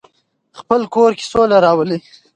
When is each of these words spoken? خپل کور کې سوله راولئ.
خپل 0.59 0.81
کور 0.93 1.11
کې 1.17 1.25
سوله 1.31 1.57
راولئ. 1.65 1.99